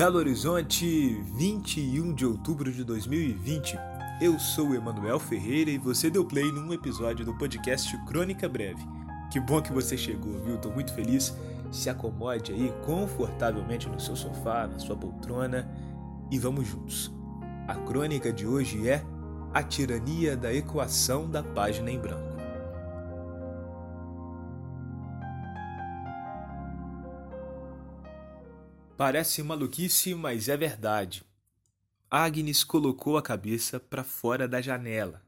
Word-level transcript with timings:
Belo 0.00 0.16
Horizonte, 0.16 1.20
21 1.34 2.14
de 2.14 2.24
outubro 2.24 2.72
de 2.72 2.82
2020. 2.84 3.78
Eu 4.18 4.38
sou 4.38 4.74
Emanuel 4.74 5.20
Ferreira 5.20 5.70
e 5.70 5.76
você 5.76 6.08
deu 6.08 6.24
play 6.24 6.50
num 6.50 6.72
episódio 6.72 7.22
do 7.22 7.36
podcast 7.36 7.94
Crônica 8.06 8.48
Breve. 8.48 8.82
Que 9.30 9.38
bom 9.38 9.60
que 9.60 9.70
você 9.70 9.98
chegou, 9.98 10.40
viu? 10.40 10.56
Tô 10.56 10.70
muito 10.70 10.94
feliz. 10.94 11.36
Se 11.70 11.90
acomode 11.90 12.50
aí 12.50 12.72
confortavelmente 12.86 13.90
no 13.90 14.00
seu 14.00 14.16
sofá, 14.16 14.66
na 14.66 14.78
sua 14.78 14.96
poltrona 14.96 15.70
e 16.30 16.38
vamos 16.38 16.66
juntos. 16.66 17.12
A 17.68 17.74
crônica 17.74 18.32
de 18.32 18.46
hoje 18.46 18.88
é 18.88 19.04
A 19.52 19.62
Tirania 19.62 20.34
da 20.34 20.50
Equação 20.50 21.28
da 21.28 21.42
Página 21.42 21.90
em 21.90 21.98
Branco. 21.98 22.29
Parece 29.00 29.42
maluquice, 29.42 30.14
mas 30.14 30.46
é 30.46 30.58
verdade. 30.58 31.24
Agnes 32.10 32.62
colocou 32.62 33.16
a 33.16 33.22
cabeça 33.22 33.80
para 33.80 34.04
fora 34.04 34.46
da 34.46 34.60
janela. 34.60 35.22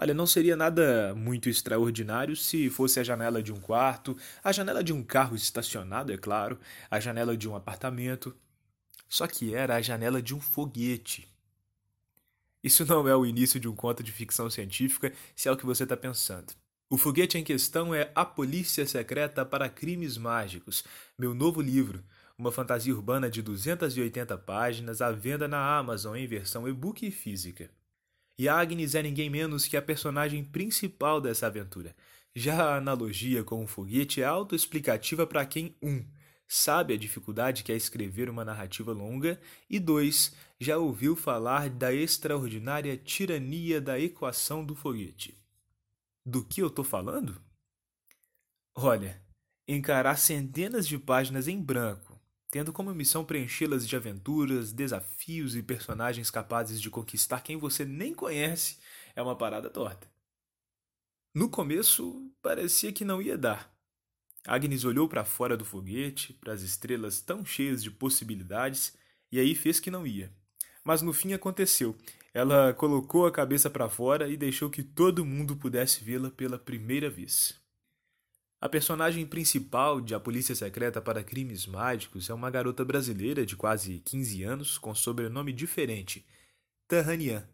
Olha, 0.00 0.14
não 0.14 0.24
seria 0.24 0.54
nada 0.54 1.16
muito 1.16 1.48
extraordinário 1.48 2.36
se 2.36 2.70
fosse 2.70 3.00
a 3.00 3.02
janela 3.02 3.42
de 3.42 3.52
um 3.52 3.58
quarto, 3.58 4.16
a 4.40 4.52
janela 4.52 4.84
de 4.84 4.92
um 4.92 5.02
carro 5.02 5.34
estacionado, 5.34 6.12
é 6.12 6.16
claro, 6.16 6.60
a 6.88 7.00
janela 7.00 7.36
de 7.36 7.48
um 7.48 7.56
apartamento. 7.56 8.32
Só 9.08 9.26
que 9.26 9.52
era 9.52 9.74
a 9.74 9.82
janela 9.82 10.22
de 10.22 10.32
um 10.32 10.40
foguete. 10.40 11.28
Isso 12.62 12.86
não 12.86 13.08
é 13.08 13.16
o 13.16 13.26
início 13.26 13.58
de 13.58 13.66
um 13.66 13.74
conto 13.74 14.00
de 14.00 14.12
ficção 14.12 14.48
científica, 14.48 15.12
se 15.34 15.48
é 15.48 15.50
o 15.50 15.56
que 15.56 15.66
você 15.66 15.82
está 15.82 15.96
pensando. 15.96 16.54
O 16.88 16.96
foguete 16.96 17.36
em 17.36 17.42
questão 17.42 17.92
é 17.92 18.12
A 18.14 18.24
Polícia 18.24 18.86
Secreta 18.86 19.44
para 19.44 19.68
Crimes 19.68 20.16
Mágicos, 20.16 20.84
meu 21.18 21.34
novo 21.34 21.60
livro, 21.60 22.04
uma 22.38 22.52
fantasia 22.52 22.94
urbana 22.94 23.28
de 23.28 23.42
280 23.42 24.38
páginas 24.38 25.02
à 25.02 25.10
venda 25.10 25.48
na 25.48 25.76
Amazon 25.76 26.16
em 26.16 26.26
versão 26.26 26.68
e-book 26.68 27.04
e 27.04 27.10
física. 27.10 27.68
E 28.38 28.48
Agnes 28.48 28.94
é 28.94 29.02
ninguém 29.02 29.28
menos 29.28 29.66
que 29.66 29.76
a 29.76 29.82
personagem 29.82 30.44
principal 30.44 31.20
dessa 31.20 31.48
aventura. 31.48 31.96
Já 32.32 32.62
a 32.62 32.76
analogia 32.76 33.42
com 33.42 33.64
o 33.64 33.66
foguete 33.66 34.22
é 34.22 34.24
autoexplicativa 34.24 35.26
para 35.26 35.44
quem, 35.44 35.74
um, 35.82 36.04
sabe 36.46 36.94
a 36.94 36.96
dificuldade 36.96 37.64
que 37.64 37.72
é 37.72 37.76
escrever 37.76 38.30
uma 38.30 38.44
narrativa 38.44 38.92
longa, 38.92 39.40
e 39.68 39.80
dois, 39.80 40.32
já 40.60 40.78
ouviu 40.78 41.16
falar 41.16 41.68
da 41.68 41.92
extraordinária 41.92 42.96
tirania 42.96 43.80
da 43.80 43.98
equação 43.98 44.64
do 44.64 44.76
foguete. 44.76 45.36
Do 46.24 46.44
que 46.44 46.62
eu 46.62 46.68
estou 46.68 46.84
falando? 46.84 47.42
Olha, 48.76 49.20
encarar 49.66 50.16
centenas 50.16 50.86
de 50.86 50.96
páginas 50.96 51.48
em 51.48 51.60
branco, 51.60 52.07
tendo 52.50 52.72
como 52.72 52.94
missão 52.94 53.24
preenchê-las 53.24 53.86
de 53.86 53.94
aventuras, 53.94 54.72
desafios 54.72 55.54
e 55.54 55.62
personagens 55.62 56.30
capazes 56.30 56.80
de 56.80 56.90
conquistar 56.90 57.42
quem 57.42 57.56
você 57.56 57.84
nem 57.84 58.14
conhece, 58.14 58.78
é 59.14 59.22
uma 59.22 59.36
parada 59.36 59.68
torta. 59.68 60.08
No 61.34 61.48
começo, 61.48 62.30
parecia 62.42 62.92
que 62.92 63.04
não 63.04 63.20
ia 63.20 63.36
dar. 63.36 63.70
Agnes 64.46 64.84
olhou 64.84 65.08
para 65.08 65.24
fora 65.24 65.56
do 65.56 65.64
foguete, 65.64 66.32
para 66.32 66.54
as 66.54 66.62
estrelas 66.62 67.20
tão 67.20 67.44
cheias 67.44 67.82
de 67.82 67.90
possibilidades, 67.90 68.96
e 69.30 69.38
aí 69.38 69.54
fez 69.54 69.78
que 69.78 69.90
não 69.90 70.06
ia. 70.06 70.32
Mas 70.82 71.02
no 71.02 71.12
fim 71.12 71.34
aconteceu. 71.34 71.94
Ela 72.32 72.72
colocou 72.72 73.26
a 73.26 73.32
cabeça 73.32 73.68
para 73.68 73.90
fora 73.90 74.28
e 74.28 74.36
deixou 74.36 74.70
que 74.70 74.82
todo 74.82 75.24
mundo 75.24 75.54
pudesse 75.54 76.02
vê-la 76.02 76.30
pela 76.30 76.58
primeira 76.58 77.10
vez. 77.10 77.60
A 78.60 78.68
personagem 78.68 79.24
principal 79.24 80.00
de 80.00 80.16
A 80.16 80.20
Polícia 80.20 80.52
Secreta 80.52 81.00
para 81.00 81.22
Crimes 81.22 81.64
Mágicos 81.64 82.28
é 82.28 82.34
uma 82.34 82.50
garota 82.50 82.84
brasileira 82.84 83.46
de 83.46 83.54
quase 83.54 84.00
15 84.00 84.42
anos 84.42 84.78
com 84.78 84.92
sobrenome 84.96 85.52
diferente, 85.52 86.26
Tahanian. 86.88 87.48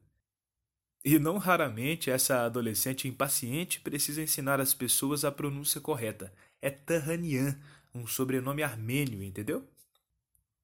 E 1.04 1.18
não 1.18 1.36
raramente 1.36 2.10
essa 2.10 2.46
adolescente 2.46 3.06
impaciente 3.06 3.80
precisa 3.80 4.22
ensinar 4.22 4.60
as 4.60 4.72
pessoas 4.72 5.26
a 5.26 5.30
pronúncia 5.30 5.78
correta. 5.78 6.32
É 6.62 6.70
Tahanian, 6.70 7.60
um 7.94 8.06
sobrenome 8.06 8.62
armênio, 8.62 9.22
entendeu? 9.22 9.68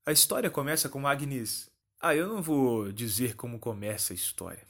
A 0.07 0.13
história 0.13 0.49
começa 0.49 0.89
com 0.89 1.07
Agnes. 1.07 1.71
Ah, 2.01 2.15
eu 2.17 2.27
não 2.27 2.41
vou 2.41 2.91
dizer 2.91 3.37
como 3.37 3.59
começa 3.59 4.15
a 4.15 4.17
história. 4.17 4.67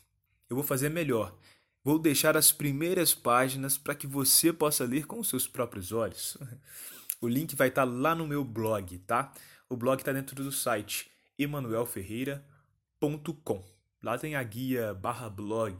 Eu 0.48 0.56
vou 0.56 0.64
fazer 0.64 0.88
melhor. 0.88 1.32
Vou 1.82 1.98
deixar 1.98 2.36
as 2.36 2.52
primeiras 2.52 3.14
páginas 3.14 3.78
para 3.78 3.94
que 3.94 4.06
você 4.06 4.52
possa 4.52 4.84
ler 4.84 5.06
com 5.06 5.18
os 5.18 5.28
seus 5.28 5.48
próprios 5.48 5.92
olhos. 5.92 6.36
O 7.22 7.28
link 7.28 7.54
vai 7.54 7.68
estar 7.68 7.84
tá 7.84 7.92
lá 7.92 8.14
no 8.14 8.26
meu 8.26 8.42
blog, 8.42 8.96
tá? 9.00 9.30
O 9.68 9.76
blog 9.76 9.98
está 9.98 10.10
dentro 10.10 10.34
do 10.34 10.50
site 10.50 11.10
emanuelferreira.com. 11.38 13.62
Lá 14.02 14.16
tem 14.16 14.36
a 14.36 14.42
guia 14.42 14.94
barra 14.94 15.28
blog. 15.28 15.76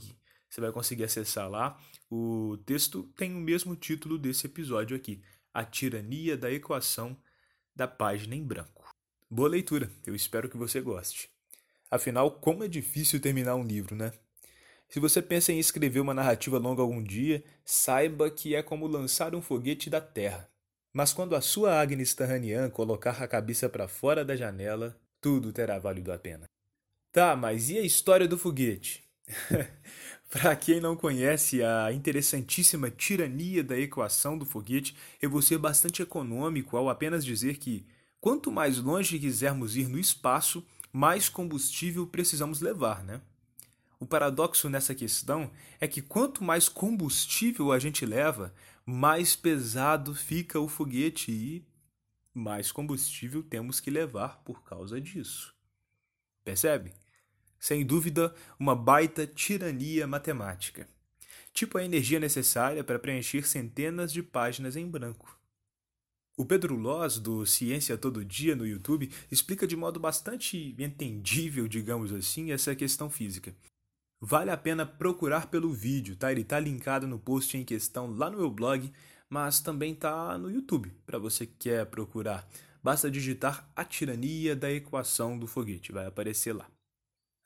Você 0.50 0.60
vai 0.60 0.71
conseguir 0.71 1.05
acessar 1.05 1.49
lá. 1.49 1.81
O 2.10 2.59
texto 2.66 3.05
tem 3.16 3.34
o 3.34 3.41
mesmo 3.41 3.75
título 3.75 4.19
desse 4.19 4.47
episódio 4.47 4.94
aqui: 4.94 5.22
A 5.55 5.65
Tirania 5.65 6.37
da 6.37 6.53
Equação 6.53 7.16
da 7.75 7.89
Página 7.89 8.34
em 8.34 8.44
Branco. 8.44 8.94
Boa 9.31 9.49
leitura, 9.49 9.91
eu 10.05 10.15
espero 10.15 10.47
que 10.47 10.59
você 10.59 10.83
goste. 10.83 11.31
Afinal, 11.91 12.33
como 12.33 12.65
é 12.65 12.69
difícil 12.69 13.19
terminar 13.19 13.56
um 13.56 13.65
livro, 13.65 13.97
né? 13.97 14.12
Se 14.91 14.99
você 14.99 15.23
pensa 15.23 15.53
em 15.53 15.59
escrever 15.61 16.01
uma 16.01 16.12
narrativa 16.12 16.59
longa 16.59 16.83
algum 16.83 17.01
dia, 17.01 17.45
saiba 17.65 18.28
que 18.28 18.56
é 18.56 18.62
como 18.62 18.89
lançar 18.89 19.37
um 19.37 19.41
foguete 19.41 19.89
da 19.89 20.01
Terra. 20.01 20.51
Mas 20.93 21.12
quando 21.12 21.37
a 21.37 21.41
sua 21.41 21.81
Agnes 21.81 22.12
Tahanian 22.12 22.69
colocar 22.69 23.23
a 23.23 23.28
cabeça 23.28 23.69
para 23.69 23.87
fora 23.87 24.25
da 24.25 24.34
janela, 24.34 25.01
tudo 25.21 25.53
terá 25.53 25.78
valido 25.78 26.11
a 26.12 26.19
pena. 26.19 26.47
Tá, 27.12 27.37
mas 27.37 27.71
e 27.71 27.78
a 27.78 27.83
história 27.83 28.27
do 28.27 28.37
foguete? 28.37 29.05
para 30.28 30.56
quem 30.56 30.81
não 30.81 30.97
conhece 30.97 31.62
a 31.62 31.93
interessantíssima 31.93 32.91
tirania 32.91 33.62
da 33.62 33.78
equação 33.78 34.37
do 34.37 34.45
foguete, 34.45 34.97
eu 35.22 35.31
vou 35.31 35.41
ser 35.41 35.59
bastante 35.59 36.03
econômico 36.03 36.77
ao 36.77 36.89
apenas 36.89 37.25
dizer 37.25 37.59
que, 37.59 37.87
quanto 38.21 38.51
mais 38.51 38.78
longe 38.78 39.21
quisermos 39.21 39.77
ir 39.77 39.89
no 39.89 40.01
espaço, 40.01 40.67
mais 40.93 41.28
combustível 41.28 42.09
precisamos 42.09 42.61
levar, 42.61 43.05
né? 43.05 43.21
O 44.00 44.06
paradoxo 44.06 44.71
nessa 44.71 44.94
questão 44.94 45.53
é 45.78 45.87
que 45.87 46.00
quanto 46.00 46.43
mais 46.43 46.71
combustível 46.71 47.71
a 47.71 47.78
gente 47.78 48.06
leva, 48.06 48.55
mais 48.87 49.37
pesado 49.37 50.15
fica 50.15 50.59
o 50.59 50.66
foguete 50.66 51.31
e 51.31 51.69
mais 52.33 52.72
combustível 52.72 53.43
temos 53.43 53.78
que 53.78 53.91
levar 53.91 54.43
por 54.43 54.65
causa 54.65 54.99
disso. 54.99 55.55
Percebe? 56.43 56.94
Sem 57.59 57.84
dúvida, 57.84 58.34
uma 58.59 58.75
baita 58.75 59.27
tirania 59.27 60.06
matemática. 60.06 60.89
Tipo 61.53 61.77
a 61.77 61.84
energia 61.84 62.19
necessária 62.19 62.83
para 62.83 62.99
preencher 62.99 63.47
centenas 63.47 64.10
de 64.10 64.22
páginas 64.22 64.77
em 64.77 64.89
branco. 64.89 65.39
O 66.39 66.47
Pedro 66.47 66.75
Loz, 66.75 67.19
do 67.19 67.44
Ciência 67.44 67.99
Todo 67.99 68.25
Dia 68.25 68.56
no 68.56 68.66
YouTube, 68.66 69.12
explica 69.31 69.66
de 69.66 69.77
modo 69.77 70.00
bastante 70.00 70.75
entendível, 70.78 71.69
digamos 71.69 72.15
assim, 72.15 72.50
essa 72.50 72.75
questão 72.75 73.10
física. 73.10 73.55
Vale 74.20 74.50
a 74.50 74.56
pena 74.56 74.84
procurar 74.84 75.47
pelo 75.47 75.72
vídeo, 75.72 76.14
tá? 76.14 76.31
Ele 76.31 76.44
tá 76.44 76.60
linkado 76.60 77.06
no 77.06 77.19
post 77.19 77.56
em 77.56 77.64
questão 77.64 78.14
lá 78.14 78.28
no 78.28 78.36
meu 78.36 78.50
blog, 78.50 78.92
mas 79.31 79.60
também 79.60 79.94
tá 79.94 80.36
no 80.36 80.50
YouTube, 80.50 80.92
para 81.06 81.19
você 81.19 81.47
que 81.47 81.54
quer 81.58 81.86
procurar. 81.86 82.47
Basta 82.82 83.10
digitar 83.10 83.70
a 83.75 83.82
tirania 83.82 84.54
da 84.54 84.70
equação 84.70 85.38
do 85.38 85.47
foguete, 85.47 85.91
vai 85.91 86.06
aparecer 86.06 86.53
lá. 86.53 86.66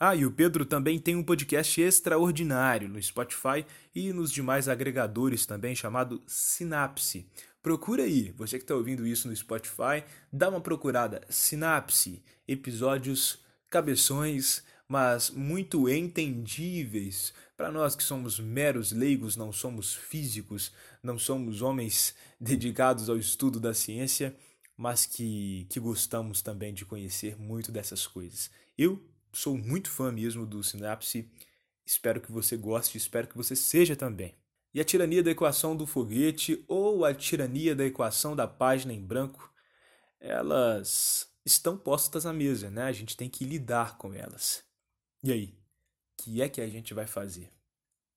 Ah, 0.01 0.17
e 0.17 0.27
o 0.27 0.33
Pedro 0.33 0.67
também 0.67 0.99
tem 0.99 1.15
um 1.15 1.23
podcast 1.23 1.81
extraordinário 1.81 2.89
no 2.89 3.01
Spotify 3.01 3.65
e 3.95 4.13
nos 4.13 4.33
demais 4.33 4.69
agregadores 4.69 5.47
também, 5.47 5.77
chamado 5.77 6.21
Sinapse. 6.27 7.29
Procura 7.63 8.03
aí, 8.03 8.33
você 8.33 8.59
que 8.59 8.65
está 8.65 8.75
ouvindo 8.75 9.07
isso 9.07 9.29
no 9.29 9.37
Spotify, 9.37 10.03
dá 10.33 10.49
uma 10.49 10.61
procurada. 10.61 11.21
Sinapse, 11.29 12.23
episódios 12.49 13.45
cabeções 13.71 14.63
mas 14.89 15.31
muito 15.31 15.89
entendíveis 15.89 17.33
para 17.57 17.71
nós 17.71 17.95
que 17.95 18.03
somos 18.03 18.39
meros 18.39 18.93
leigos, 18.93 19.37
não 19.37 19.53
somos 19.53 19.95
físicos, 19.95 20.73
não 21.03 21.19
somos 21.19 21.63
homens 21.63 22.15
dedicados 22.41 23.09
ao 23.09 23.17
estudo 23.17 23.61
da 23.61 23.73
ciência, 23.73 24.37
mas 24.77 25.07
que, 25.07 25.67
que 25.71 25.79
gostamos 25.79 26.43
também 26.43 26.75
de 26.75 26.85
conhecer 26.85 27.39
muito 27.39 27.71
dessas 27.71 28.07
coisas. 28.07 28.51
Eu 28.77 29.03
sou 29.33 29.57
muito 29.57 29.89
fã 29.89 30.11
mesmo 30.11 30.45
do 30.45 30.63
Sinapse, 30.63 31.31
espero 31.87 32.21
que 32.21 32.33
você 32.33 32.57
goste, 32.57 32.99
espero 32.99 33.29
que 33.29 33.37
você 33.37 33.55
seja 33.55 33.95
também. 33.95 34.35
E 34.73 34.81
a 34.81 34.85
tirania 34.85 35.23
da 35.23 35.31
equação 35.31 35.77
do 35.77 35.87
foguete 35.87 36.65
ou 36.67 37.05
a 37.05 37.15
tirania 37.15 37.77
da 37.77 37.85
equação 37.85 38.35
da 38.35 38.49
página 38.49 38.93
em 38.93 39.01
branco, 39.01 39.49
elas 40.19 41.29
estão 41.45 41.77
postas 41.77 42.27
à 42.27 42.33
mesa, 42.33 42.71
né? 42.71 42.83
A 42.83 42.93
gente 42.93 43.17
tem 43.17 43.29
que 43.29 43.45
lidar 43.45 43.97
com 43.97 44.13
elas. 44.13 44.64
E 45.25 45.33
aí, 45.33 45.55
que 46.19 46.43
é 46.43 46.51
que 46.51 46.61
a 46.61 46.69
gente 46.69 46.93
vai 46.93 47.07
fazer? 47.07 47.51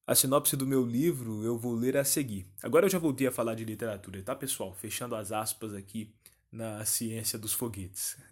A 0.06 0.14
sinopse 0.14 0.58
do 0.58 0.68
meu 0.68 0.86
livro 0.86 1.42
eu 1.42 1.58
vou 1.58 1.74
ler 1.74 1.96
a 1.96 2.04
seguir. 2.04 2.46
Agora 2.62 2.86
eu 2.86 2.90
já 2.90 3.00
voltei 3.00 3.26
a 3.26 3.32
falar 3.32 3.56
de 3.56 3.64
literatura, 3.64 4.22
tá, 4.22 4.36
pessoal? 4.36 4.74
Fechando 4.74 5.16
as 5.16 5.32
aspas 5.32 5.74
aqui 5.74 6.14
na 6.52 6.84
ciência 6.84 7.40
dos 7.40 7.54
foguetes. 7.54 8.18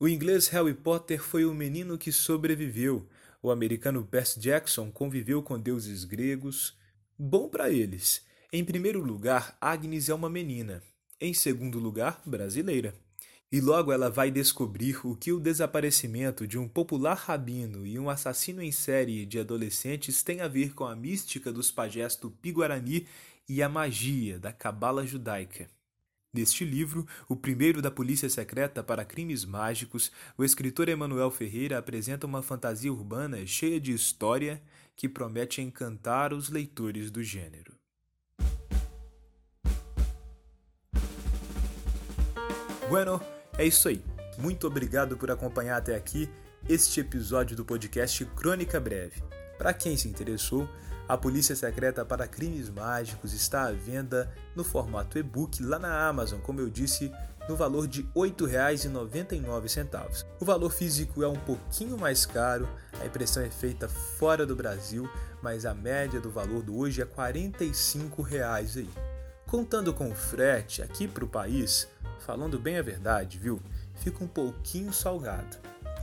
O 0.00 0.06
inglês 0.06 0.46
Harry 0.48 0.74
Potter 0.74 1.20
foi 1.20 1.44
o 1.44 1.52
menino 1.52 1.98
que 1.98 2.12
sobreviveu. 2.12 3.08
O 3.42 3.50
americano 3.50 4.04
Percy 4.04 4.38
Jackson 4.38 4.92
conviveu 4.92 5.42
com 5.42 5.58
deuses 5.58 6.04
gregos. 6.04 6.76
Bom 7.18 7.48
para 7.48 7.68
eles. 7.68 8.24
Em 8.52 8.64
primeiro 8.64 9.02
lugar, 9.02 9.58
Agnes 9.60 10.08
é 10.08 10.14
uma 10.14 10.30
menina. 10.30 10.80
Em 11.20 11.34
segundo 11.34 11.80
lugar, 11.80 12.22
brasileira. 12.24 12.94
E 13.50 13.62
logo 13.62 13.90
ela 13.90 14.10
vai 14.10 14.30
descobrir 14.30 15.06
o 15.06 15.16
que 15.16 15.32
o 15.32 15.40
desaparecimento 15.40 16.46
de 16.46 16.58
um 16.58 16.68
popular 16.68 17.16
rabino 17.16 17.86
e 17.86 17.98
um 17.98 18.10
assassino 18.10 18.62
em 18.62 18.70
série 18.70 19.24
de 19.24 19.38
adolescentes 19.38 20.22
tem 20.22 20.42
a 20.42 20.48
ver 20.48 20.74
com 20.74 20.84
a 20.84 20.94
mística 20.94 21.50
dos 21.50 21.70
pajés 21.70 22.14
tupi-guarani 22.14 23.06
e 23.48 23.62
a 23.62 23.68
magia 23.68 24.38
da 24.38 24.52
cabala 24.52 25.06
judaica. 25.06 25.66
Neste 26.30 26.62
livro, 26.62 27.06
o 27.26 27.34
primeiro 27.34 27.80
da 27.80 27.90
Polícia 27.90 28.28
Secreta 28.28 28.82
para 28.82 29.02
Crimes 29.02 29.46
Mágicos, 29.46 30.12
o 30.36 30.44
escritor 30.44 30.90
Emanuel 30.90 31.30
Ferreira 31.30 31.78
apresenta 31.78 32.26
uma 32.26 32.42
fantasia 32.42 32.92
urbana 32.92 33.46
cheia 33.46 33.80
de 33.80 33.94
história 33.94 34.60
que 34.94 35.08
promete 35.08 35.62
encantar 35.62 36.34
os 36.34 36.50
leitores 36.50 37.10
do 37.10 37.22
gênero. 37.22 37.72
Bueno, 42.90 43.20
é 43.58 43.66
isso 43.66 43.88
aí. 43.88 44.02
Muito 44.38 44.68
obrigado 44.68 45.16
por 45.16 45.30
acompanhar 45.30 45.76
até 45.76 45.96
aqui 45.96 46.30
este 46.68 47.00
episódio 47.00 47.56
do 47.56 47.64
podcast 47.64 48.24
Crônica 48.24 48.78
Breve. 48.78 49.20
Para 49.58 49.74
quem 49.74 49.96
se 49.96 50.08
interessou, 50.08 50.68
a 51.08 51.18
Polícia 51.18 51.56
Secreta 51.56 52.04
para 52.04 52.28
Crimes 52.28 52.70
Mágicos 52.70 53.32
está 53.32 53.66
à 53.66 53.72
venda 53.72 54.32
no 54.54 54.62
formato 54.62 55.18
e-book 55.18 55.60
lá 55.60 55.78
na 55.78 56.06
Amazon, 56.06 56.38
como 56.38 56.60
eu 56.60 56.70
disse, 56.70 57.10
no 57.48 57.56
valor 57.56 57.88
de 57.88 58.02
R$ 58.02 58.30
8,99. 58.30 60.24
O 60.38 60.44
valor 60.44 60.70
físico 60.70 61.24
é 61.24 61.28
um 61.28 61.34
pouquinho 61.34 61.98
mais 61.98 62.24
caro, 62.24 62.68
a 63.00 63.06
impressão 63.06 63.42
é 63.42 63.50
feita 63.50 63.88
fora 63.88 64.46
do 64.46 64.54
Brasil, 64.54 65.10
mas 65.42 65.66
a 65.66 65.74
média 65.74 66.20
do 66.20 66.30
valor 66.30 66.62
do 66.62 66.78
hoje 66.78 67.02
é 67.02 67.06
45 67.06 68.22
reais 68.22 68.76
aí. 68.76 68.90
Contando 69.46 69.92
com 69.94 70.10
o 70.10 70.14
frete 70.14 70.82
aqui 70.82 71.08
para 71.08 71.24
o 71.24 71.28
país, 71.28 71.88
falando 72.18 72.58
bem 72.58 72.78
a 72.78 72.82
verdade, 72.82 73.38
viu? 73.38 73.60
Fica 73.94 74.22
um 74.22 74.28
pouquinho 74.28 74.92
salgado, 74.92 75.56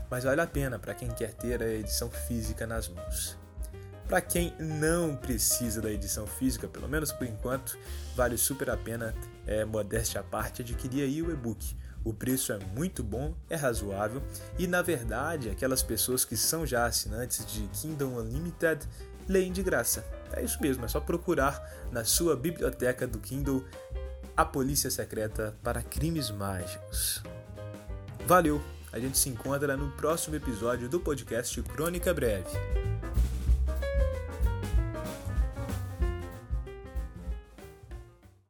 mas 0.09 0.23
vale 0.23 0.41
a 0.41 0.47
pena 0.47 0.77
para 0.77 0.93
quem 0.93 1.09
quer 1.09 1.33
ter 1.33 1.61
a 1.61 1.67
edição 1.67 2.09
física 2.09 2.65
nas 2.67 2.87
mãos. 2.87 3.37
Para 4.07 4.21
quem 4.21 4.53
não 4.59 5.15
precisa 5.15 5.81
da 5.81 5.91
edição 5.91 6.27
física, 6.27 6.67
pelo 6.67 6.87
menos 6.87 7.11
por 7.11 7.25
enquanto, 7.25 7.77
vale 8.15 8.37
super 8.37 8.69
a 8.69 8.77
pena, 8.77 9.15
é, 9.47 9.65
modéstia 9.65 10.21
à 10.21 10.23
parte, 10.23 10.61
adquirir 10.61 11.03
aí 11.03 11.23
o 11.23 11.31
e-book. 11.31 11.75
O 12.03 12.13
preço 12.13 12.53
é 12.53 12.59
muito 12.75 13.03
bom, 13.03 13.33
é 13.49 13.55
razoável 13.55 14.21
e, 14.59 14.67
na 14.67 14.83
verdade, 14.83 15.49
aquelas 15.49 15.81
pessoas 15.81 16.23
que 16.23 16.37
são 16.37 16.63
já 16.63 16.85
assinantes 16.85 17.43
de 17.47 17.67
Kindle 17.69 18.19
Unlimited 18.19 18.87
leem 19.27 19.51
de 19.51 19.63
graça. 19.63 20.05
É 20.33 20.43
isso 20.43 20.61
mesmo, 20.61 20.85
é 20.85 20.87
só 20.87 20.99
procurar 20.99 21.67
na 21.91 22.03
sua 22.03 22.35
biblioteca 22.35 23.07
do 23.07 23.17
Kindle 23.17 23.65
a 24.37 24.43
Polícia 24.43 24.91
Secreta 24.91 25.55
para 25.63 25.81
Crimes 25.81 26.29
Mágicos. 26.29 27.23
Valeu! 28.27 28.61
A 28.91 28.99
gente 28.99 29.17
se 29.17 29.29
encontra 29.29 29.75
no 29.75 29.91
próximo 29.91 30.35
episódio 30.35 30.87
do 30.87 30.99
podcast 30.99 31.61
Crônica 31.63 32.13
Breve. 32.13 32.49